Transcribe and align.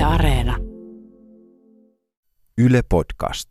Yle 0.00 0.06
Areena. 0.06 0.56
Yle 2.58 2.82
Podcast. 2.88 3.48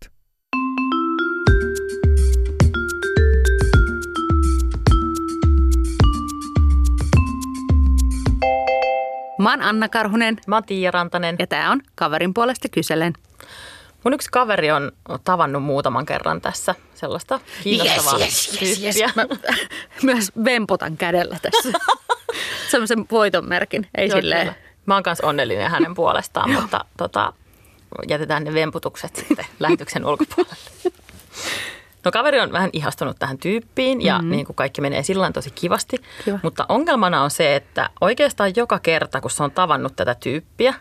Mä 9.40 9.50
oon 9.50 9.62
Anna 9.62 9.90
Karhunen 9.90 10.38
Mä 10.48 10.56
oon 10.56 10.64
Tiia 10.64 10.92
Rantanen. 10.92 11.36
ja 11.40 11.48
tää 11.48 11.72
on 11.72 11.82
Kaverin 11.96 12.34
puolesta 12.34 12.70
kyselen. 12.70 13.14
Mun 14.04 14.14
yksi 14.14 14.30
kaveri 14.32 14.72
on 14.72 14.92
tavannut 15.24 15.64
muutaman 15.64 16.06
kerran 16.06 16.42
tässä 16.42 16.76
sellaista 16.96 17.40
kiinnostavaa 17.64 18.20
tyyppiä. 18.60 19.10
Mä 19.16 19.26
myös 20.14 20.32
vempotan 20.46 20.98
kädellä 20.98 21.38
tässä. 21.42 21.80
Semmoisen 22.72 23.06
voitonmerkin, 23.12 23.88
ei 23.98 24.08
Joo, 24.08 24.18
silleen. 24.22 24.48
kyllä. 24.48 24.69
Mä 24.90 24.96
oon 24.96 25.04
myös 25.06 25.22
onnellinen 25.22 25.72
hänen 25.72 25.96
puolestaan, 25.96 26.52
mutta 26.52 26.86
tota, 26.98 27.34
jätetään 28.08 28.44
ne 28.44 28.54
vemputukset 28.54 29.16
sitten 29.16 29.46
lähetyksen 29.60 30.06
ulkopuolelle. 30.06 30.56
No 32.06 32.12
kaveri 32.12 32.40
on 32.40 32.52
vähän 32.52 32.70
ihastunut 32.74 33.20
tähän 33.20 33.38
tyyppiin 33.38 34.02
ja 34.02 34.14
mm-hmm. 34.14 34.32
niin 34.32 34.46
kuin 34.46 34.56
kaikki 34.56 34.82
menee 34.82 35.04
sillä 35.04 35.32
tosi 35.32 35.52
kivasti. 35.52 35.98
Kiva. 36.26 36.40
Mutta 36.44 36.66
ongelmana 36.70 37.24
on 37.24 37.32
se, 37.32 37.56
että 37.56 37.90
oikeastaan 38.02 38.54
joka 38.56 38.80
kerta, 38.80 39.22
kun 39.22 39.32
se 39.32 39.44
on 39.44 39.52
tavannut 39.52 39.96
tätä 39.96 40.16
tyyppiä, 40.16 40.74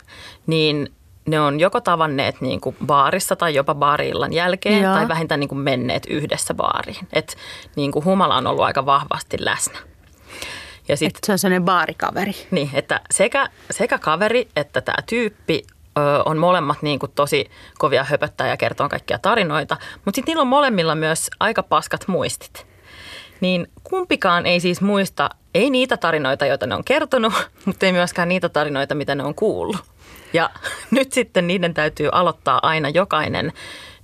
niin 0.47 0.93
ne 1.25 1.39
on 1.39 1.59
joko 1.59 1.81
tavanneet 1.81 2.41
niin 2.41 2.61
kuin 2.61 2.75
baarissa 2.85 3.35
tai 3.35 3.55
jopa 3.55 3.75
baariillan 3.75 4.33
jälkeen 4.33 4.83
Joo. 4.83 4.93
tai 4.93 5.07
vähintään 5.07 5.39
niin 5.39 5.49
kuin 5.49 5.59
menneet 5.59 6.05
yhdessä 6.09 6.53
baariin. 6.53 7.07
Et 7.13 7.37
niin 7.75 7.91
kuin 7.91 8.05
humala 8.05 8.35
on 8.35 8.47
ollut 8.47 8.65
aika 8.65 8.85
vahvasti 8.85 9.37
läsnä. 9.39 9.79
Ja 10.89 10.97
sit, 10.97 11.07
Että 11.07 11.25
se 11.25 11.31
on 11.31 11.39
sellainen 11.39 11.65
baarikaveri. 11.65 12.33
niin, 12.51 12.69
että 12.73 13.01
sekä, 13.11 13.47
sekä 13.71 13.97
kaveri 13.97 14.47
että 14.55 14.81
tämä 14.81 14.95
tyyppi 15.09 15.63
ö, 15.97 16.01
on 16.25 16.37
molemmat 16.37 16.81
niin 16.81 16.99
kuin 16.99 17.11
tosi 17.15 17.49
kovia 17.77 18.03
höpöttää 18.03 18.47
ja 18.47 18.57
kertoo 18.57 18.89
kaikkia 18.89 19.19
tarinoita, 19.19 19.77
mutta 20.05 20.15
sitten 20.17 20.31
niillä 20.31 20.41
on 20.41 20.47
molemmilla 20.47 20.95
myös 20.95 21.29
aika 21.39 21.63
paskat 21.63 22.07
muistit. 22.07 22.65
Niin 23.41 23.67
kumpikaan 23.83 24.45
ei 24.45 24.59
siis 24.59 24.81
muista, 24.81 25.29
ei 25.53 25.69
niitä 25.69 25.97
tarinoita, 25.97 26.45
joita 26.45 26.67
ne 26.67 26.75
on 26.75 26.83
kertonut, 26.83 27.33
mutta 27.65 27.85
ei 27.85 27.91
myöskään 27.91 28.29
niitä 28.29 28.49
tarinoita, 28.49 28.95
mitä 28.95 29.15
ne 29.15 29.23
on 29.23 29.35
kuullut. 29.35 29.77
Ja 30.33 30.49
nyt 30.91 31.13
sitten 31.13 31.47
niiden 31.47 31.73
täytyy 31.73 32.09
aloittaa 32.11 32.59
aina 32.63 32.89
jokainen 32.89 33.53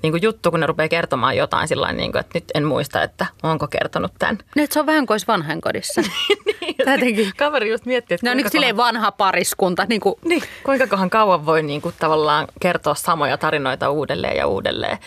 niin 0.02 0.14
kuin 0.14 0.22
juttu, 0.22 0.52
kun 0.52 0.60
ne 0.60 0.66
rupeaa 0.66 0.88
kertomaan 0.90 1.38
jotain 1.38 1.68
sillä 1.68 1.92
niin 1.94 2.12
kuin, 2.12 2.20
että 2.20 2.32
nyt 2.38 2.52
en 2.54 2.64
muista, 2.66 3.04
että 3.04 3.26
onko 3.44 3.68
kertonut 3.68 4.12
tämän. 4.20 4.38
Nyt 4.56 4.72
se 4.72 4.80
on 4.80 4.86
vähän 4.86 5.06
kuin 5.06 5.14
olisi 5.14 5.28
vanhainkodissa. 5.28 6.02
Jotenkin. 6.80 7.32
Kaveri 7.38 7.70
just 7.72 7.86
miettii, 7.86 8.16
että 8.16 8.26
Ne 8.28 8.32
on 8.32 8.38
niin 8.38 8.44
kuinka 8.44 8.52
silleen 8.52 8.78
vanha 8.78 9.12
pariskunta. 9.12 9.86
Niin 9.90 10.02
kuin, 10.02 10.16
Niin, 10.26 10.44
kuinka 10.64 10.88
kohan 10.88 11.10
kauan 11.10 11.46
voi 11.46 11.64
niin 11.64 11.82
kuin 11.82 11.96
tavallaan 12.00 12.48
kertoa 12.62 12.96
samoja 12.96 13.38
tarinoita 13.38 13.90
uudelleen 13.90 14.38
ja 14.38 14.48
uudelleen. 14.48 14.98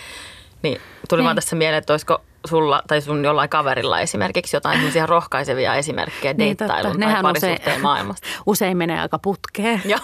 Niin 0.63 0.81
tuli 1.09 1.25
vaan 1.25 1.35
tässä 1.37 1.57
mieleen, 1.57 1.79
että 1.79 1.93
olisiko 1.93 2.21
sulla 2.47 2.83
tai 2.87 3.01
sun 3.01 3.25
jollain 3.25 3.49
kaverilla 3.49 4.01
esimerkiksi 4.01 4.57
jotain 4.57 4.77
sellaisia 4.79 5.07
rohkaisevia 5.07 5.75
esimerkkejä 5.75 6.33
Niin, 6.35 6.39
deittailun 6.59 6.93
totta. 6.93 7.07
tai 7.13 7.23
parisuhteen 7.23 7.61
usein- 7.63 7.83
maailmasta. 7.83 8.27
usein 8.47 8.77
menee 8.77 9.01
aika 9.01 9.19
putkeen. 9.19 9.83
Joo. 9.85 9.99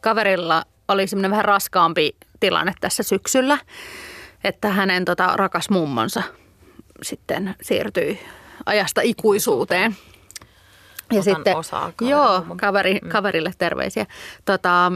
kaverilla 0.00 0.62
oli 0.88 1.06
semmoinen 1.06 1.30
vähän 1.30 1.44
raskaampi 1.44 2.16
tilanne 2.40 2.72
tässä 2.80 3.02
syksyllä, 3.02 3.58
että 4.44 4.68
hänen 4.68 5.04
tota, 5.04 5.36
rakas 5.36 5.70
mummonsa 5.70 6.22
sitten 7.02 7.54
siirtyi 7.62 8.20
ajasta 8.66 9.00
ikuisuuteen. 9.00 9.96
Ja 11.12 11.20
Otan 11.20 11.56
osaa 11.56 11.92
kaverin 11.96 12.10
joo, 12.10 12.38
mummon. 12.38 12.56
kaveri, 12.56 13.00
kaverille 13.08 13.52
terveisiä. 13.58 14.06
Tota, 14.44 14.92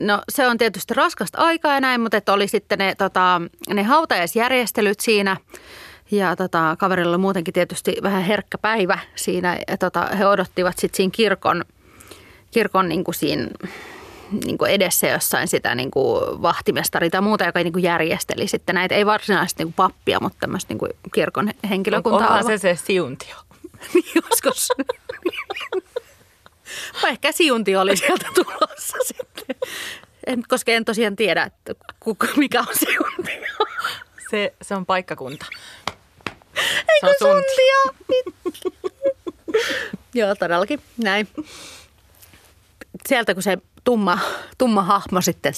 no 0.00 0.22
se 0.28 0.48
on 0.48 0.58
tietysti 0.58 0.94
raskasta 0.94 1.38
aikaa 1.38 1.74
ja 1.74 1.80
näin, 1.80 2.00
mutta 2.00 2.16
että 2.16 2.32
oli 2.32 2.48
sitten 2.48 2.78
ne, 2.78 2.94
tota, 2.94 3.42
ne 3.70 3.82
hautajaisjärjestelyt 3.82 5.00
siinä. 5.00 5.36
Ja 6.10 6.36
tota, 6.36 6.76
kaverilla 6.78 7.10
oli 7.10 7.18
muutenkin 7.18 7.54
tietysti 7.54 7.96
vähän 8.02 8.22
herkkä 8.22 8.58
päivä 8.58 8.98
siinä. 9.14 9.58
Ja 9.68 9.78
tota, 9.78 10.06
he 10.18 10.26
odottivat 10.26 10.78
sitten 10.78 10.96
siinä 10.96 11.10
kirkon, 11.14 11.64
kirkon 12.50 12.88
niin 12.88 13.04
kuin 13.04 13.14
siinä 13.14 13.48
niin 14.44 14.58
kuin 14.58 14.70
edessä 14.70 15.08
jossain 15.08 15.48
sitä 15.48 15.74
niin 15.74 15.90
kuin 15.90 16.42
vahtimestari 16.42 17.10
tai 17.10 17.20
muuta, 17.20 17.44
joka 17.44 17.58
niin 17.58 17.72
kuin 17.72 17.82
järjesteli 17.82 18.48
sitten 18.48 18.74
näitä. 18.74 18.94
Ei 18.94 19.06
varsinaisesti 19.06 19.64
niin 19.64 19.74
kuin 19.74 19.88
pappia, 19.88 20.20
mutta 20.20 20.38
tämmöistä 20.40 20.70
niin 20.70 20.78
kuin 20.78 20.90
kirkon 21.14 21.50
henkilökuntaa. 21.70 22.28
Onhan 22.28 22.44
se 22.44 22.58
se 22.58 22.78
siuntio. 22.84 23.36
Niin 23.94 24.04
joskus. 24.14 24.68
Vai 27.02 27.10
ehkä 27.16 27.32
siunti 27.32 27.76
oli 27.76 27.96
sieltä 27.96 28.26
tulossa 28.34 28.96
sitten. 29.08 29.56
En, 30.26 30.42
koska 30.48 30.72
en 30.72 30.84
tosiaan 30.84 31.16
tiedä, 31.16 31.42
että 31.42 31.74
kuka, 32.00 32.26
mikä 32.36 32.60
on 32.60 32.74
siunti. 32.74 33.32
Se, 34.30 34.54
se 34.62 34.74
on 34.74 34.86
paikkakunta. 34.86 35.46
Eikö 36.88 37.14
se 37.18 37.24
on 37.24 37.42
suntia? 37.42 38.12
Joo, 40.14 40.34
todellakin. 40.34 40.80
Näin. 40.96 41.28
Sieltä 43.08 43.34
kun 43.34 43.42
se 43.42 43.58
tumma, 43.84 44.18
tumma 44.58 44.82
hahmo 44.82 45.20
sitten 45.20 45.52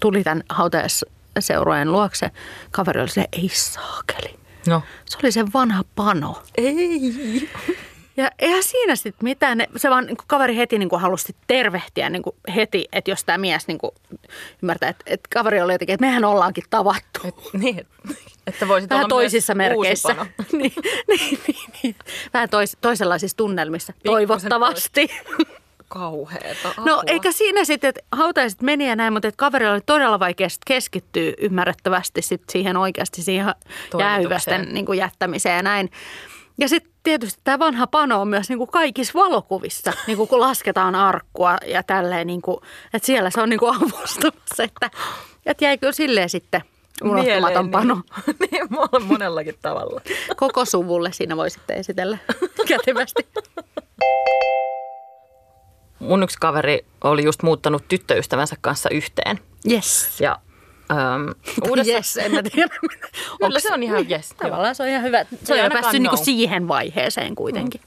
tuli 0.00 0.24
tämän 0.24 0.42
hautajaisseurojen 0.48 1.92
luokse, 1.92 2.30
kaveri 2.70 3.00
oli 3.00 3.08
se, 3.08 3.24
ei 3.32 3.48
saakeli. 3.48 4.38
No. 4.66 4.82
Se 5.04 5.18
oli 5.22 5.32
se 5.32 5.44
vanha 5.54 5.84
pano. 5.94 6.42
Ei. 6.56 7.48
Ja 8.16 8.30
eihän 8.38 8.62
siinä 8.62 8.96
sitten 8.96 9.24
mitään. 9.24 9.58
Ne- 9.58 9.68
Se 9.76 9.90
vaan 9.90 10.06
niin 10.06 10.16
kuin 10.16 10.26
kaveri 10.26 10.56
heti 10.56 10.78
niin 10.78 10.88
kuin 10.88 11.00
halusi 11.02 11.36
tervehtiä 11.46 12.10
niin 12.10 12.22
kuin 12.22 12.36
heti, 12.54 12.88
että 12.92 13.10
jos 13.10 13.24
tämä 13.24 13.38
mies 13.38 13.66
niin 13.68 13.78
kuin 13.78 13.90
ymmärtää, 14.62 14.88
että, 14.88 15.04
että 15.06 15.28
kaveri 15.34 15.60
oli 15.60 15.72
jotenkin, 15.72 15.94
että 15.94 16.06
mehän 16.06 16.24
ollaankin 16.24 16.64
tavattu. 16.70 17.20
Et, 17.24 17.34
niin, 17.52 17.86
että 18.46 18.68
voisit 18.68 18.90
Vähän 18.90 19.04
olla 19.04 19.08
toisissa 19.08 19.54
merkeissä. 19.54 20.14
niin, 20.52 20.72
niin, 21.08 21.38
niin, 21.46 21.70
niin. 21.82 21.96
Vähän 22.34 22.48
tois, 22.48 22.76
toisenlaisissa 22.80 23.36
tunnelmissa, 23.36 23.92
toivottavasti. 24.04 25.10
Kauheeta. 25.90 26.68
No 26.76 26.92
apua. 26.92 27.02
eikä 27.06 27.32
siinä 27.32 27.64
sitten, 27.64 27.88
että 27.88 28.00
hautajaiset 28.12 28.62
meni 28.62 28.88
ja 28.88 28.96
näin, 28.96 29.12
mutta 29.12 29.28
että 29.28 29.36
kaverilla 29.38 29.72
oli 29.72 29.80
todella 29.86 30.18
vaikea 30.18 30.48
keskittyä 30.66 31.32
ymmärrettävästi 31.38 32.22
sit 32.22 32.42
siihen 32.50 32.76
oikeasti 32.76 33.22
siihen 33.22 33.54
jäähyvästen 33.98 34.68
niin 34.72 34.86
kuin 34.86 34.98
jättämiseen 34.98 35.56
ja 35.56 35.62
näin. 35.62 35.90
Ja 36.58 36.68
sitten 36.68 36.92
tietysti 37.02 37.40
tämä 37.44 37.58
vanha 37.58 37.86
pano 37.86 38.20
on 38.20 38.28
myös 38.28 38.48
niin 38.48 38.58
kuin 38.58 38.70
kaikissa 38.70 39.18
valokuvissa, 39.18 39.92
niin 40.06 40.16
kuin 40.16 40.28
kun 40.28 40.40
lasketaan 40.40 40.94
arkkua 40.94 41.56
ja 41.66 41.82
tälleen, 41.82 42.26
niin 42.26 42.42
kuin, 42.42 42.56
että 42.94 43.06
siellä 43.06 43.30
se 43.30 43.40
on 43.40 43.48
niin 43.48 43.60
kuin 43.60 43.76
avustamassa, 43.76 44.62
että, 44.64 44.90
että 45.46 45.64
jäi 45.64 45.78
kyllä 45.78 45.92
silleen 45.92 46.28
sitten 46.28 46.62
unohtumaton 47.02 47.70
pano. 47.70 47.94
Niin, 48.26 48.36
niin 48.50 48.62
mon- 48.62 49.04
monellakin 49.04 49.54
tavalla. 49.62 50.00
Koko 50.36 50.64
suvulle 50.64 51.12
siinä 51.12 51.36
voi 51.36 51.50
sitten 51.50 51.76
esitellä 51.76 52.18
kätevästi. 52.68 53.28
Mun 56.00 56.22
yksi 56.22 56.38
kaveri 56.40 56.84
oli 57.04 57.24
just 57.24 57.42
muuttanut 57.42 57.88
tyttöystävänsä 57.88 58.56
kanssa 58.60 58.88
yhteen. 58.90 59.38
Yes. 59.70 60.20
Ja 60.20 60.32
äm, 60.90 61.34
uudessa... 61.68 61.92
Yes, 61.92 62.16
en 62.16 62.32
mä 62.32 62.42
tiedä. 62.42 62.74
Kyllä 63.40 63.60
se 63.60 63.72
on 63.72 63.82
ihan 63.82 64.10
yes. 64.10 64.30
joo. 64.30 64.48
Tavallaan 64.48 64.74
se 64.74 64.82
on 64.82 64.88
ihan 64.88 65.02
hyvä. 65.02 65.24
Se 65.44 65.64
on 65.64 65.72
päässyt 65.72 66.02
niinku 66.02 66.16
no. 66.16 66.24
siihen 66.24 66.68
vaiheeseen 66.68 67.34
kuitenkin. 67.34 67.80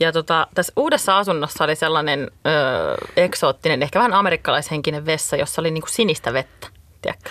Ja 0.00 0.12
tota, 0.12 0.46
tässä 0.54 0.72
uudessa 0.76 1.18
asunnossa 1.18 1.64
oli 1.64 1.76
sellainen 1.76 2.30
ö, 2.46 3.06
eksoottinen, 3.16 3.82
ehkä 3.82 3.98
vähän 3.98 4.14
amerikkalaishenkinen 4.14 5.06
vessa, 5.06 5.36
jossa 5.36 5.62
oli 5.62 5.70
niinku 5.70 5.88
sinistä 5.90 6.32
vettä. 6.32 6.68
Tiedätkö? 7.02 7.30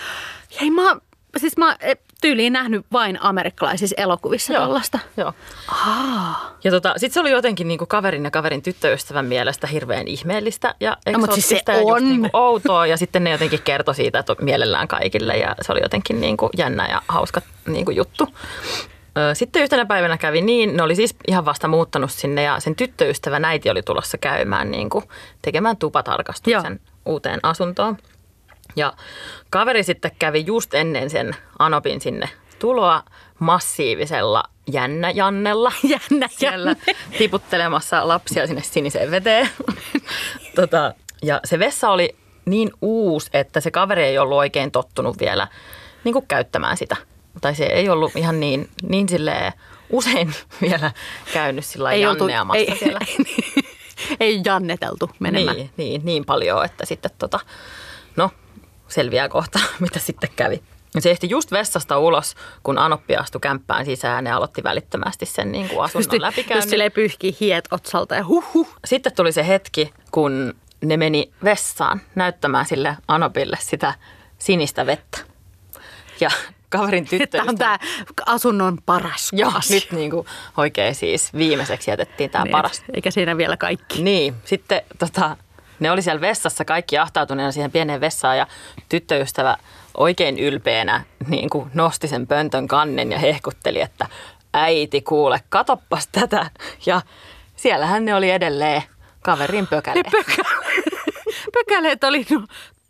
Hei 0.60 0.70
mä, 0.70 0.96
siis 1.38 1.56
mä 1.56 1.76
e, 1.80 1.94
tyyliin 2.20 2.52
nähnyt 2.52 2.86
vain 2.92 3.18
amerikkalaisissa 3.22 3.94
elokuvissa 3.98 4.52
tällaista. 4.52 4.98
Joo. 5.16 5.32
Ja 6.64 6.70
tota, 6.70 6.94
sitten 6.96 7.14
se 7.14 7.20
oli 7.20 7.30
jotenkin 7.30 7.68
niinku 7.68 7.86
kaverin 7.86 8.24
ja 8.24 8.30
kaverin 8.30 8.62
tyttöystävän 8.62 9.26
mielestä 9.26 9.66
hirveän 9.66 10.08
ihmeellistä 10.08 10.74
ja 10.80 10.96
No, 11.12 11.18
mut 11.18 11.32
siis 11.32 11.48
se 11.48 11.62
ja 11.68 11.74
just 11.78 11.90
on. 11.90 12.08
niinku 12.08 12.28
outoa. 12.32 12.86
Ja 12.86 12.96
sitten 12.96 13.24
ne 13.24 13.30
jotenkin 13.30 13.62
kertoi 13.64 13.94
siitä 13.94 14.18
että 14.18 14.36
mielellään 14.40 14.88
kaikille 14.88 15.36
ja 15.36 15.54
se 15.60 15.72
oli 15.72 15.80
jotenkin 15.82 16.20
niinku 16.20 16.50
jännä 16.56 16.88
ja 16.88 17.02
hauska 17.08 17.40
niinku 17.66 17.90
juttu. 17.90 18.28
Sitten 19.34 19.62
yhtenä 19.62 19.86
päivänä 19.86 20.18
kävi 20.18 20.40
niin, 20.40 20.76
ne 20.76 20.82
oli 20.82 20.96
siis 20.96 21.16
ihan 21.28 21.44
vasta 21.44 21.68
muuttanut 21.68 22.10
sinne 22.10 22.42
ja 22.42 22.60
sen 22.60 22.76
tyttöystävän 22.76 23.44
äiti 23.44 23.70
oli 23.70 23.82
tulossa 23.82 24.18
käymään 24.18 24.70
niinku, 24.70 25.02
tekemään 25.42 25.76
tupatarkastuksen 25.76 26.80
Joo. 26.84 27.12
uuteen 27.12 27.40
asuntoon. 27.42 27.96
Ja 28.78 28.92
kaveri 29.50 29.82
sitten 29.82 30.10
kävi 30.18 30.44
just 30.46 30.74
ennen 30.74 31.10
sen 31.10 31.36
Anopin 31.58 32.00
sinne 32.00 32.28
tuloa 32.58 33.02
massiivisella 33.38 34.44
jännä 34.72 35.10
Jannella. 35.10 35.72
Jännä 36.10 36.28
Siellä 36.30 36.76
tiputtelemassa 37.18 38.08
lapsia 38.08 38.46
sinne 38.46 38.62
siniseen 38.62 39.10
veteen. 39.10 39.48
tota, 40.56 40.94
ja 41.22 41.40
se 41.44 41.58
vessa 41.58 41.90
oli 41.90 42.16
niin 42.44 42.70
uusi, 42.80 43.30
että 43.32 43.60
se 43.60 43.70
kaveri 43.70 44.04
ei 44.04 44.18
ollut 44.18 44.38
oikein 44.38 44.70
tottunut 44.70 45.18
vielä 45.20 45.48
niin 46.04 46.12
kuin 46.12 46.26
käyttämään 46.26 46.76
sitä. 46.76 46.96
Tai 47.40 47.54
se 47.54 47.64
ei 47.64 47.88
ollut 47.88 48.16
ihan 48.16 48.40
niin, 48.40 48.68
niin 48.88 49.08
silleen 49.08 49.52
usein 49.90 50.34
vielä 50.62 50.90
käynyt 51.32 51.64
sillä 51.64 51.92
Ei 51.92 52.06
oltu- 52.06 52.24
janneamassa 52.28 52.58
ei- 52.72 52.78
siellä. 52.78 53.00
Ei 54.20 54.40
janneteltu 54.44 55.10
menemään. 55.18 55.56
Niin, 55.56 55.70
niin, 55.76 56.00
niin 56.04 56.24
paljon, 56.24 56.64
että 56.64 56.86
sitten 56.86 57.10
tota, 57.18 57.40
no 58.16 58.30
selviää 58.88 59.28
kohta, 59.28 59.58
mitä 59.80 59.98
sitten 59.98 60.30
kävi. 60.36 60.62
Se 60.98 61.10
ehti 61.10 61.30
just 61.30 61.52
vessasta 61.52 61.98
ulos, 61.98 62.34
kun 62.62 62.78
Anoppi 62.78 63.16
astui 63.16 63.40
kämppään 63.40 63.84
sisään 63.84 64.26
ja 64.26 64.36
aloitti 64.36 64.62
välittömästi 64.62 65.26
sen 65.26 65.52
niin 65.52 65.68
kuin 65.68 65.84
asunnon 65.84 66.02
Just, 66.12 66.20
läpikäynnin. 66.20 66.56
just 66.56 66.70
silleen 66.70 66.92
pyyhkii 66.92 67.36
hiet 67.40 67.68
otsalta 67.70 68.14
ja 68.14 68.24
huh 68.24 68.54
huh. 68.54 68.68
Sitten 68.84 69.12
tuli 69.16 69.32
se 69.32 69.46
hetki, 69.48 69.92
kun 70.10 70.54
ne 70.84 70.96
meni 70.96 71.32
vessaan 71.44 72.00
näyttämään 72.14 72.66
sille 72.66 72.96
Anopille 73.08 73.56
sitä 73.60 73.94
sinistä 74.38 74.86
vettä. 74.86 75.18
Ja 76.20 76.30
kaverin 76.68 77.04
Tämä 77.04 77.18
tyttöystävä... 77.18 77.50
on 77.50 77.58
tämä 77.58 77.78
asunnon 78.26 78.78
paras 78.86 79.28
Joo, 79.32 79.52
asia. 79.54 79.74
nyt 79.74 79.92
niin 79.92 80.10
kuin 80.10 80.26
oikein 80.56 80.94
siis 80.94 81.34
viimeiseksi 81.34 81.90
jätettiin 81.90 82.30
tämä 82.30 82.44
Niin, 82.44 82.52
paras. 82.52 82.82
Eikä 82.94 83.10
siinä 83.10 83.36
vielä 83.36 83.56
kaikki. 83.56 84.02
Niin, 84.02 84.34
sitten 84.44 84.82
tota, 84.98 85.36
ne 85.80 85.90
oli 85.90 86.02
siellä 86.02 86.20
vessassa 86.20 86.64
kaikki 86.64 86.98
ahtautuneena 86.98 87.52
siihen 87.52 87.72
pieneen 87.72 88.00
vessaan 88.00 88.38
ja 88.38 88.46
tyttöystävä 88.88 89.56
oikein 89.96 90.38
ylpeänä 90.38 91.04
niin 91.28 91.50
kuin 91.50 91.70
nosti 91.74 92.08
sen 92.08 92.26
pöntön 92.26 92.68
kannen 92.68 93.12
ja 93.12 93.18
hehkutteli, 93.18 93.80
että 93.80 94.06
äiti 94.54 95.00
kuule, 95.02 95.40
katoppas 95.48 96.06
tätä. 96.06 96.50
Ja 96.86 97.00
siellähän 97.56 98.04
ne 98.04 98.14
oli 98.14 98.30
edelleen 98.30 98.82
kaverin 99.22 99.66
pökäle. 99.66 100.02
Pökäleet 101.54 102.04
oli 102.04 102.26
no, 102.30 102.46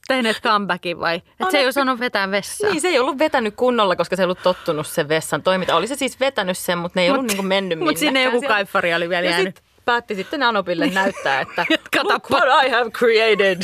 tehneet 0.08 0.40
comebackin 0.42 1.00
vai? 1.00 1.16
Että 1.16 1.50
se 1.50 1.58
ei 1.58 1.66
osannut 1.66 2.00
vetää 2.00 2.30
vessaa. 2.30 2.70
Niin, 2.70 2.80
se 2.80 2.88
ei 2.88 2.98
ollut 2.98 3.18
vetänyt 3.18 3.54
kunnolla, 3.56 3.96
koska 3.96 4.16
se 4.16 4.22
ei 4.22 4.24
ollut 4.24 4.42
tottunut 4.42 4.86
sen 4.86 5.08
vessan 5.08 5.42
toiminta. 5.42 5.76
Oli 5.76 5.86
se 5.86 5.94
siis 5.94 6.20
vetänyt 6.20 6.58
sen, 6.58 6.78
mutta 6.78 6.98
ne 7.00 7.04
ei 7.04 7.10
ollut 7.10 7.26
niin 7.26 7.36
kuin 7.36 7.46
mennyt 7.46 7.78
Mutta 7.78 7.98
sinne 7.98 8.10
minnekään 8.10 8.34
joku 8.34 8.40
siellä. 8.40 8.54
kaiffari 8.54 8.94
oli 8.94 9.08
vielä 9.08 9.26
jäänyt. 9.26 9.46
sitten 9.56 9.67
päätti 9.88 10.14
sitten 10.14 10.42
Anopille 10.42 10.86
näyttää, 10.86 11.40
että 11.40 11.66
look 12.08 12.30
what 12.30 12.44
I 12.66 12.70
have 12.70 12.90
created. 12.90 13.62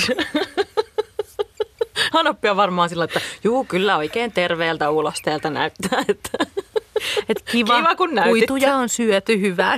Anoppi 2.21 2.49
on 2.49 2.57
varmaan 2.57 2.89
sillä, 2.89 3.05
että 3.05 3.21
juu, 3.45 3.65
kyllä 3.65 3.97
oikein 3.97 4.33
terveeltä 4.33 4.91
ulosteelta 4.91 5.51
näyttää. 5.51 6.05
Että. 6.09 6.31
Et 7.29 7.43
kiva, 7.43 7.77
Kiva, 7.77 7.95
kun 7.95 8.15
näytit 8.15 8.31
kuituja 8.31 8.77
on 8.77 8.89
syöty 8.89 9.41
hyvää. 9.41 9.77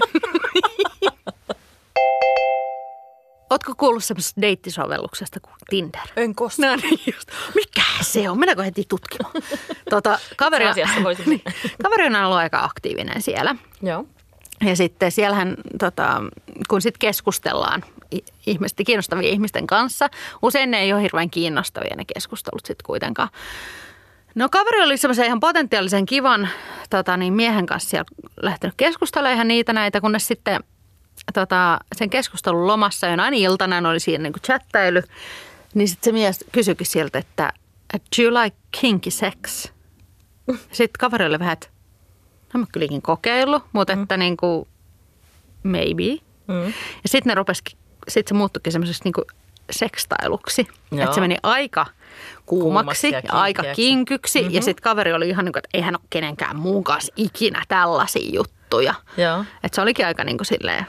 Ootko 3.51 3.75
kuullut 3.77 4.05
semmoisesta 4.05 4.41
deittisovelluksesta 4.41 5.41
kuin 5.41 5.55
Tinder? 5.71 6.01
En 6.17 6.35
koskaan. 6.35 6.79
No 6.79 6.89
niin 6.91 7.01
just. 7.15 7.29
Mikä 7.55 7.83
se 8.01 8.31
on? 8.31 8.39
Mennäänkö 8.39 8.63
heti 8.63 8.85
tutkimaan? 8.89 9.35
Tota, 9.91 10.19
kaveri, 10.37 10.67
on, 10.67 10.75
niin, 11.27 11.43
kaveri 11.83 12.07
on 12.07 12.15
ollut 12.15 12.39
aika 12.39 12.65
aktiivinen 12.65 13.23
siellä. 13.23 13.57
Joo. 13.83 14.05
Ja 14.61 14.77
sitten 14.77 15.13
siellähän, 15.13 15.55
tota, 15.79 16.23
kun 16.69 16.83
sitten 16.83 16.99
keskustellaan 16.99 17.85
ihmisten, 18.47 18.87
kiinnostavien 18.87 19.33
ihmisten 19.33 19.67
kanssa, 19.67 20.11
usein 20.43 20.71
ne 20.71 20.81
ei 20.81 20.93
ole 20.93 21.03
hirveän 21.03 21.31
kiinnostavia 21.31 21.97
ne 21.97 22.05
keskustelut 22.15 22.67
sitten 22.67 22.87
kuitenkaan. 22.87 23.29
No 24.35 24.49
kaveri 24.49 24.83
oli 24.83 24.97
semmoisen 24.97 25.27
ihan 25.27 25.41
potentiaalisen 25.41 26.07
kivan 26.07 26.49
tota, 26.91 27.17
niin 27.17 27.33
miehen 27.33 27.67
kanssa 27.67 27.91
siellä 27.91 28.11
lähtenyt 28.43 28.75
keskustelemaan 28.77 29.35
ihan 29.35 29.49
niitä 29.49 29.73
näitä, 29.73 30.01
kunnes 30.01 30.27
sitten 30.27 30.61
tota, 31.35 31.79
sen 31.97 32.11
keskustelun 32.11 32.67
lomassa 32.67 33.07
jonain 33.07 33.35
iltana 33.35 33.89
oli 33.89 34.01
siinä 34.01 34.23
niin 34.23 34.33
chattailu, 34.33 35.01
niin 35.75 35.89
sitten 35.89 36.05
se 36.05 36.13
mies 36.13 36.45
kysyikin 36.53 36.87
sieltä, 36.87 37.19
että 37.19 37.53
do 37.95 38.23
you 38.23 38.35
like 38.35 38.57
kinky 38.81 39.11
sex? 39.11 39.69
Sitten 40.73 40.99
kaveri 40.99 41.27
oli 41.27 41.39
vähän, 41.39 41.53
että 41.53 41.69
no 42.57 42.61
mä 42.61 42.67
kylläkin 42.73 43.03
kokeillut, 43.03 43.63
mutta 43.73 43.93
että 43.93 44.17
niin 44.17 44.37
kuin 44.37 44.69
maybe. 45.63 46.23
Mm. 46.47 46.65
Ja 47.03 47.07
sitten 47.07 47.31
ne 47.31 47.35
rupesikin, 47.35 47.79
sitten 48.09 48.35
se 48.35 48.39
muuttuikin 48.39 48.73
semmoiseksi 48.73 49.05
niin 49.05 49.15
sekstailuksi. 49.71 50.69
Joo. 50.91 51.03
Että 51.03 51.15
se 51.15 51.21
meni 51.21 51.37
aika 51.43 51.87
kuumaksi 52.47 52.47
Kuumaksi 52.47 53.11
ja 53.11 53.21
ja 53.25 53.41
aika 53.41 53.63
kinkyksi. 53.75 54.41
Mm-hmm. 54.41 54.55
Ja 54.55 54.63
sitten 54.63 54.83
kaveri 54.83 55.13
oli 55.13 55.29
ihan 55.29 55.45
niin 55.45 55.53
kuin, 55.53 55.61
että 55.61 55.69
eihän 55.75 55.95
ole 55.95 56.07
kenenkään 56.11 56.57
muun 56.57 56.85
kanssa 56.85 57.13
ikinä 57.17 57.63
tällaisia 57.69 58.31
juttuja. 58.33 58.95
Joo. 59.17 59.45
Että 59.65 59.75
se 59.75 59.81
olikin 59.81 60.07
aika 60.07 60.25
niin 60.25 60.39
kuin 60.39 60.47
silleen, 60.47 60.87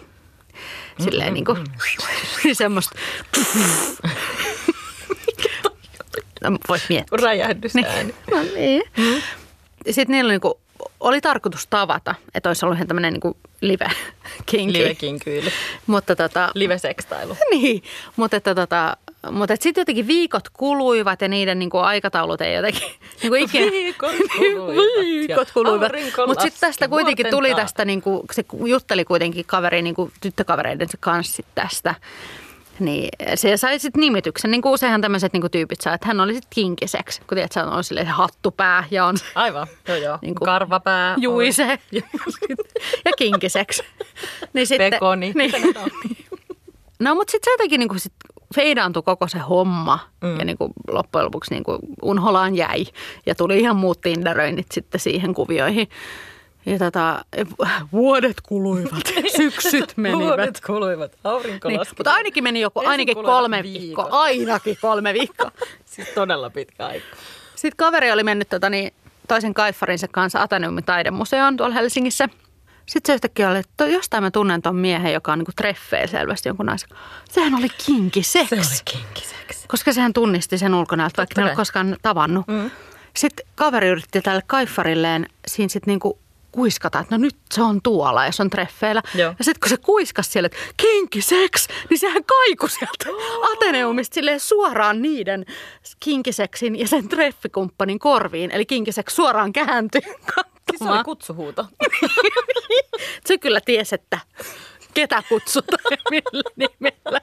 silleen 1.00 1.34
niin 1.34 1.46
kuin, 1.46 1.64
semmoista. 2.54 2.96
No, 6.44 6.58
Voit 6.70 6.82
miettiä. 6.90 7.18
Räjähdysääni. 7.22 8.16
No 8.32 8.44
niin. 8.44 8.84
Mm. 8.98 9.22
Sitten 9.92 10.14
niillä 10.14 10.32
niinku, 10.32 10.60
oli 11.08 11.22
tarkoitus 11.22 11.68
tavata, 11.70 12.16
että 12.34 12.50
olisi 12.50 12.66
ollut 12.66 12.78
ihan 12.78 12.88
tämmöinen 12.88 13.14
niinku 13.14 13.38
live 13.62 13.90
kinki. 14.46 14.74
Livekinkyily. 14.74 15.52
Mutta 15.88 16.16
tota, 16.16 16.52
Livesekstailu. 16.54 17.38
niin, 17.52 17.84
mutta 18.16 18.38
että 18.38 18.56
tota, 18.56 18.98
mutta 19.32 19.56
sitten 19.60 19.82
jotenkin 19.82 20.08
viikot 20.08 20.50
kuluivat 20.54 21.22
ja 21.22 21.28
niiden 21.28 21.60
niinku 21.60 21.78
aikataulut 21.78 22.42
ei 22.42 22.56
jotenkin 22.56 22.82
niinku 23.22 23.36
ikinä... 23.36 23.72
Viikot 23.72 24.12
kuluivat 24.38 24.96
Viikot 25.00 25.52
kuluivat. 25.52 25.92
Mutta 26.28 26.42
sitten 26.42 26.60
tästä 26.60 26.88
kuitenkin 26.88 27.28
tuli 27.30 27.56
tästä, 27.56 27.86
niinku, 27.86 28.26
se 28.32 28.46
jutteli 28.66 29.06
kuitenkin 29.06 29.46
kaveri, 29.46 29.82
niinku, 29.82 30.12
tyttökavereidensa 30.22 30.98
kanssa 31.00 31.44
tästä. 31.56 31.96
Niin 32.80 33.10
se 33.36 33.58
sai 33.58 33.80
sitten 33.80 34.00
nimityksen, 34.00 34.52
niin 34.52 34.62
kuin 34.62 34.74
useinhan 34.74 35.02
tämmöiset 35.02 35.34
niin 35.34 35.52
tyypit 35.52 35.82
saa, 35.82 35.94
että 35.94 36.08
hän 36.08 36.20
oli 36.20 36.34
sitten 36.34 36.50
kinkiseksi, 36.56 37.22
kun 37.22 37.36
tiedät, 37.36 37.68
on 37.72 37.84
silleen 37.84 38.08
hattupää 38.08 38.84
ja 38.92 39.06
on 39.06 39.16
Aivan, 39.36 39.68
joo 39.88 39.98
joo. 39.98 40.20
Niin 40.22 40.36
kuin 40.36 40.46
Karvapää. 40.46 41.16
juise 41.18 41.64
ja 43.06 43.12
kinkiseksi. 43.18 43.84
Niin 44.54 44.68
sitten, 44.68 44.92
Pekoni. 44.92 45.32
Niin. 45.36 45.52
No 47.00 47.16
mutta 47.16 47.32
sitten 47.32 47.52
se 47.52 47.54
jotenkin 47.54 47.80
niin 47.80 48.00
sit 48.00 48.14
feidaantui 48.56 49.04
koko 49.04 49.28
se 49.28 49.40
homma 49.40 50.00
mm. 50.22 50.40
ja 50.40 50.46
niin 50.46 50.58
kuin 50.58 50.74
loppujen 50.88 51.26
lopuksi 51.26 51.54
niin 51.54 51.64
kuin 51.64 51.80
unholaan 52.02 52.56
jäi. 52.56 52.86
Ja 53.26 53.36
tuli 53.36 53.60
ihan 53.60 53.76
muut 53.76 54.02
tinderöinnit 54.02 54.72
sitten 54.72 55.00
siihen 55.00 55.34
kuvioihin. 55.34 55.88
Ja 56.68 56.80
tota, 56.80 57.26
vuodet 57.92 58.42
kuluivat, 58.42 59.14
syksyt 59.38 59.94
menivät. 59.96 60.26
Vuodet 60.26 60.62
kuluivat, 60.68 61.12
aurinko 61.24 61.70
Niin, 61.70 61.80
mutta 61.98 62.14
ainakin 62.14 62.44
meni 62.44 62.62
joku, 62.62 62.82
ainakin 62.86 63.16
kolme 63.16 63.64
viikkoa. 63.64 64.08
Ainakin 64.12 64.78
kolme 64.82 65.14
viikkoa. 65.14 65.52
Siis 65.86 66.08
todella 66.08 66.50
pitkä 66.50 66.86
aika. 66.86 67.06
Sitten 67.56 67.78
kaveri 67.78 68.12
oli 68.12 68.24
mennyt 68.24 68.50
tota, 68.50 68.70
niin, 68.70 68.94
toisen 69.28 69.54
kaiffarinsa 69.54 70.08
kanssa 70.12 70.42
Ateneumin 70.42 70.84
taidemuseoon 70.84 71.58
tuolla 71.58 71.76
Helsingissä. 71.76 72.30
Sitten 72.86 73.14
se 73.14 73.14
yhtäkkiä 73.14 73.50
oli, 73.50 73.58
että 73.58 73.88
jostain 73.88 74.24
mä 74.24 74.32
tunnen 74.32 74.62
ton 74.62 74.76
miehen, 74.76 75.14
joka 75.14 75.32
on 75.32 75.40
niin 75.40 75.56
treffeillä 75.56 76.08
selvästi 76.08 76.50
jonkun 76.50 76.66
naisen. 76.66 76.90
Sehän 77.32 77.56
oli 77.56 77.68
kinki 77.86 78.24
sex. 78.24 78.50
Se 78.50 78.56
oli 78.56 79.00
kinkiseksi. 79.00 79.68
Koska 79.68 79.94
sehän 79.94 80.14
tunnisti 80.14 80.58
sen 80.58 80.74
ulkonäöltä, 80.74 81.18
vaikka 81.18 81.42
ne 81.42 81.50
ei 81.50 81.56
koskaan 81.56 81.98
tavannut. 82.02 82.48
Mm. 82.48 82.72
Sitten 83.16 83.46
kaveri 83.56 83.88
yritti 83.88 84.22
tälle 84.22 84.42
kaiffarilleen 84.48 85.26
siinä 85.48 85.70
sitten 85.70 85.92
niinku 85.92 86.20
kuiskata, 86.52 87.00
että 87.00 87.16
no 87.18 87.22
nyt 87.22 87.36
se 87.52 87.62
on 87.62 87.82
tuolla, 87.82 88.26
jos 88.26 88.40
on 88.40 88.50
treffeillä. 88.50 89.02
Joo. 89.16 89.34
Ja 89.40 89.44
sitten 89.46 89.60
kun 89.60 89.70
se 89.70 89.78
kuiskasi 89.78 90.32
siellä, 90.32 90.46
että 90.46 90.58
kinky 90.78 91.22
sex, 91.22 91.68
niin 91.90 92.00
sehän 92.00 92.24
kaikui 92.24 92.70
sieltä 92.70 93.06
Ateneumista 93.54 94.16
silleen 94.16 94.40
suoraan 94.40 95.02
niiden 95.02 95.46
kinkiseksin 96.00 96.80
ja 96.80 96.88
sen 96.88 97.10
treffikumppanin 97.10 98.00
korviin. 98.00 98.52
Eli 98.52 98.66
kinkiseksi 98.66 99.16
suoraan 99.16 99.54
kääntyi 99.54 100.02
Siis 100.02 100.80
se 100.80 100.84
oli 100.84 100.88
katsomaan. 100.88 101.06
kutsuhuuto. 101.06 101.66
Se 103.26 103.38
kyllä 103.38 103.62
tiesi, 103.66 103.96
että 103.96 104.20
ketä 104.94 105.24
kutsutaan 105.30 105.80
ja 105.92 105.98
millä 106.12 106.52
nimellä. 106.56 107.22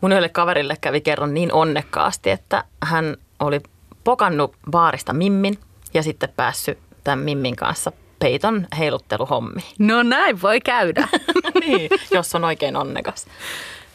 Mun 0.00 0.12
yhdelle 0.12 0.28
kaverille 0.28 0.76
kävi 0.80 1.00
kerran 1.00 1.34
niin 1.34 1.52
onnekkaasti, 1.52 2.30
että 2.30 2.64
hän 2.82 3.16
oli 3.40 3.60
pokannut 4.04 4.54
baarista 4.70 5.12
Mimmin 5.12 5.58
ja 5.94 6.02
sitten 6.02 6.28
päässyt 6.36 6.78
tämän 7.04 7.18
Mimmin 7.18 7.56
kanssa 7.56 7.92
peiton 8.18 8.66
heilutteluhommiin. 8.78 9.66
No 9.78 10.02
näin 10.02 10.42
voi 10.42 10.60
käydä. 10.60 11.08
niin, 11.66 11.90
jos 12.10 12.34
on 12.34 12.44
oikein 12.44 12.76
onnekas. 12.76 13.26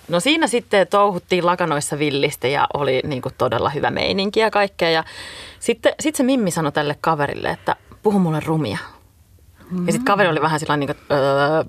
No 0.08 0.20
siinä 0.20 0.48
sitten 0.48 0.88
touhuttiin 0.88 1.46
lakanoissa 1.46 2.00
villisti 2.00 2.52
ja 2.52 2.68
oli 2.74 3.02
niin 3.04 3.22
kuin 3.22 3.36
todella 3.38 3.70
hyvä 3.70 3.92
meininki 3.92 4.40
ja 4.40 4.52
kaikkea. 4.52 4.90
Ja 4.90 5.04
sitten 5.60 5.94
sit 6.00 6.16
se 6.16 6.24
Mimmi 6.24 6.52
sanoi 6.52 6.72
tälle 6.72 6.96
kaverille, 7.02 7.50
että 7.50 7.76
puhu 8.04 8.20
mulle 8.20 8.40
rumia. 8.46 8.78
Ja 9.86 9.92
sitten 9.92 10.06
kaveri 10.06 10.30
oli 10.30 10.42
vähän 10.42 10.60
sillä 10.60 10.78
niin 10.78 10.88
kuin, 10.88 10.98
öö, 11.12 11.64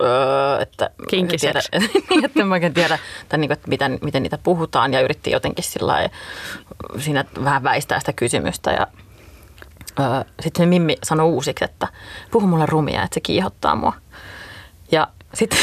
öö, 0.00 0.60
että, 0.60 0.90
tiedä, 1.40 1.60
että 2.24 2.40
en 2.40 2.46
mä 2.46 2.54
oikein 2.54 2.74
tiedä, 2.74 2.98
tai 3.28 3.38
niin 3.38 3.48
kuin, 3.48 3.56
että 3.56 3.68
miten, 3.68 3.98
miten 4.02 4.22
niitä 4.22 4.38
puhutaan 4.38 4.92
ja 4.92 5.00
yritti 5.00 5.30
jotenkin 5.30 5.64
sillä 5.64 5.92
lailla 5.92 6.14
siinä 6.98 7.24
vähän 7.44 7.62
väistää 7.62 7.98
sitä 7.98 8.12
kysymystä 8.12 8.70
ja 8.70 8.86
öö, 10.00 10.06
sitten 10.40 10.62
se 10.62 10.66
Mimmi 10.66 10.96
sanoi 11.02 11.26
uusiksi, 11.26 11.64
että 11.64 11.88
puhu 12.30 12.46
mulle 12.46 12.66
rumia, 12.66 13.02
että 13.02 13.14
se 13.14 13.20
kiihottaa 13.20 13.74
mua. 13.74 13.92
Ja 14.92 15.08
sitten 15.34 15.58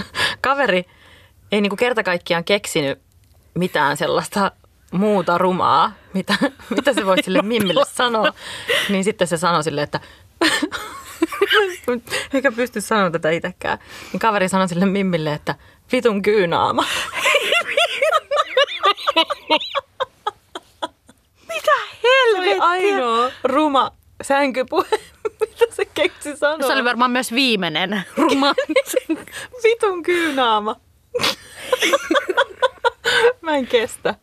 kaveri 0.40 0.84
ei 1.52 1.60
niinku 1.60 1.76
kerta 1.76 2.02
kaikkiaan 2.02 2.44
keksinyt 2.44 2.98
mitään 3.54 3.96
sellaista 3.96 4.52
muuta 4.92 5.38
rumaa, 5.38 5.92
mitä, 6.14 6.34
mitä 6.76 6.94
se 6.94 7.06
voisi 7.06 7.22
sille 7.22 7.42
Mimmille 7.42 7.84
sanoa. 7.92 8.32
Niin 8.88 9.04
sitten 9.04 9.28
se 9.28 9.36
sanoi 9.36 9.64
sille, 9.64 9.82
että 9.82 10.00
eikä 12.34 12.52
pysty 12.52 12.80
sanoa 12.80 13.10
tätä 13.10 13.30
itsekään. 13.30 13.78
Niin 14.12 14.20
kaveri 14.20 14.48
sanoi 14.48 14.68
sille 14.68 14.86
Mimmille, 14.86 15.32
että 15.32 15.54
vitun 15.92 16.22
kyynaama. 16.22 16.84
Helvettiä? 22.08 22.64
ainoa 22.64 23.30
ruma 23.44 23.90
sänkypuhe, 24.22 24.86
mitä 25.40 25.64
se 25.70 25.84
keksi 25.84 26.36
sanoa. 26.36 26.66
Se 26.66 26.72
oli 26.72 26.84
varmaan 26.84 27.10
myös 27.10 27.32
viimeinen 27.32 28.02
ruma. 28.16 28.54
vitun 29.64 30.02
kyynaama. 30.02 30.76
Mä 33.40 33.56
en 33.56 33.66
kestä. 33.66 34.14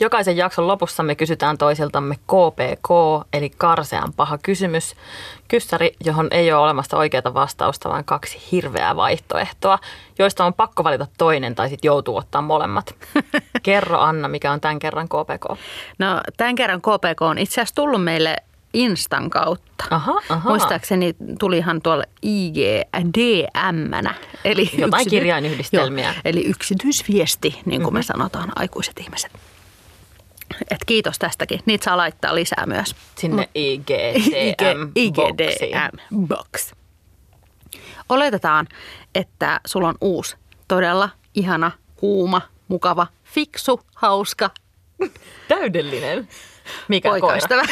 Jokaisen 0.00 0.36
jakson 0.36 0.68
lopussa 0.68 1.02
me 1.02 1.14
kysytään 1.14 1.58
toisiltamme 1.58 2.16
KPK, 2.16 2.88
eli 3.32 3.50
karsean 3.50 4.12
paha 4.12 4.38
kysymys. 4.38 4.94
Kyssäri, 5.48 5.96
johon 6.04 6.28
ei 6.30 6.52
ole 6.52 6.62
olemassa 6.62 6.96
oikeaa 6.96 7.34
vastausta, 7.34 7.88
vaan 7.88 8.04
kaksi 8.04 8.38
hirveää 8.52 8.96
vaihtoehtoa, 8.96 9.78
joista 10.18 10.44
on 10.44 10.54
pakko 10.54 10.84
valita 10.84 11.06
toinen 11.18 11.54
tai 11.54 11.68
sitten 11.68 11.88
joutuu 11.88 12.16
ottaa 12.16 12.42
molemmat. 12.42 12.94
Kerro 13.62 13.98
Anna, 13.98 14.28
mikä 14.28 14.52
on 14.52 14.60
tämän 14.60 14.78
kerran 14.78 15.08
KPK. 15.08 15.58
No 15.98 16.20
tämän 16.36 16.54
kerran 16.54 16.80
KPK 16.80 17.22
on 17.22 17.38
itse 17.38 17.60
asiassa 17.60 17.74
tullut 17.74 18.04
meille 18.04 18.36
Instan 18.74 19.30
kautta. 19.30 19.84
Aha, 19.90 20.20
aha. 20.28 20.50
Muistaakseni 20.50 21.16
tulihan 21.38 21.82
tuolle 21.82 22.04
IGDM-nä. 22.22 24.14
Eli 24.44 24.70
Jotain 24.78 25.10
kirjainyhdistelmiä. 25.10 26.06
Joo, 26.06 26.14
eli 26.24 26.44
yksityisviesti, 26.44 27.48
niin 27.48 27.62
kuin 27.64 27.80
mm-hmm. 27.80 27.94
me 27.98 28.02
sanotaan 28.02 28.52
aikuiset 28.56 28.98
ihmiset. 28.98 29.32
Et 30.70 30.84
kiitos 30.86 31.18
tästäkin. 31.18 31.60
Niitä 31.66 31.84
saa 31.84 31.96
laittaa 31.96 32.34
lisää 32.34 32.66
myös. 32.66 32.96
Sinne 33.16 33.48
IGDM 33.54 34.90
IGDM 34.96 36.26
box. 36.26 36.72
Oletetaan, 38.08 38.66
että 39.14 39.60
sulla 39.66 39.88
on 39.88 39.94
uusi, 40.00 40.36
todella 40.68 41.08
ihana, 41.34 41.70
kuuma, 41.96 42.40
mukava, 42.68 43.06
fiksu, 43.24 43.80
hauska 43.94 44.50
Täydellinen. 45.48 46.28
Mikä 46.88 47.08
poikaystävä. 47.08 47.62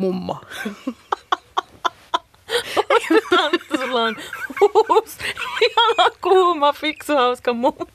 Mummo. 0.00 0.40
Että 3.52 3.76
sulla 3.78 4.02
on 4.02 4.16
uusi, 4.88 5.16
ihana, 5.60 6.10
kuuma, 6.20 6.72
fiksu, 6.72 7.16
hauska 7.16 7.52
mummo. 7.52 7.86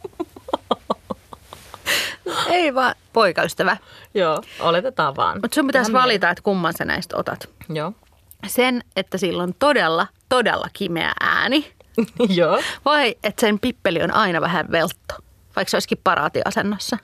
Ei 2.49 2.75
vaan 2.75 2.95
poikaystävä. 3.13 3.77
Joo, 4.13 4.41
oletetaan 4.59 5.15
vaan. 5.15 5.39
Mutta 5.41 5.55
sun 5.55 5.67
pitäisi 5.67 5.93
valita, 5.93 6.29
että 6.29 6.43
kumman 6.43 6.73
sä 6.77 6.85
näistä 6.85 7.17
otat. 7.17 7.49
Joo. 7.69 7.91
Sen, 8.47 8.83
että 8.95 9.17
sillä 9.17 9.43
on 9.43 9.53
todella, 9.59 10.07
todella 10.29 10.67
kimeä 10.73 11.11
ääni. 11.19 11.73
Joo. 12.29 12.61
Vai 12.85 13.15
että 13.23 13.41
sen 13.41 13.59
pippeli 13.59 14.01
on 14.01 14.11
aina 14.11 14.41
vähän 14.41 14.71
veltto. 14.71 15.15
Vaikka 15.55 15.69
se 15.69 15.75
olisikin 15.77 16.01
paraatiasennossa. 16.03 16.97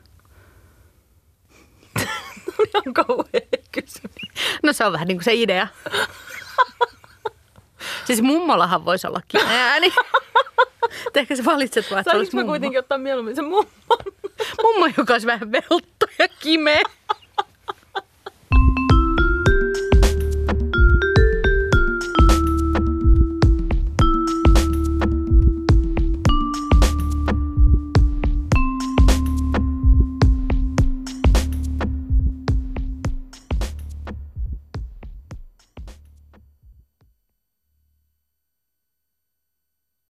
Kysymys. 3.72 4.16
No 4.64 4.74
se 4.74 4.86
on 4.86 4.94
vähän 4.94 5.08
niin 5.08 5.18
kuin 5.18 5.26
se 5.26 5.34
idea. 5.34 5.68
Siis 8.06 8.22
mummollahan 8.22 8.86
voisi 8.86 9.08
olla 9.08 9.22
kimeä 9.28 9.72
ääni. 9.72 9.94
Ehkä 11.16 11.36
sä 11.36 11.46
valitset 11.46 11.92
vaan, 11.92 12.00
että 12.00 12.12
se 12.12 12.18
olisi 12.18 12.32
Saisinko 12.32 12.38
mä 12.38 12.42
mummo. 12.42 12.52
kuitenkin 12.52 12.80
ottaa 12.80 12.98
mieluummin 12.98 13.36
sen 13.36 13.46
mummon? 13.46 13.74
Mummo, 14.64 14.88
joka 14.98 15.14
olisi 15.14 15.28
vähän 15.28 15.52
veltto 15.52 16.06
ja 16.20 16.28
kimeä. 16.40 16.82